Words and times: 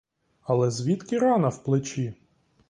Але 0.43 0.71
звідки 0.71 1.19
рана 1.19 1.47
в 1.49 1.63
плечі? 1.63 2.13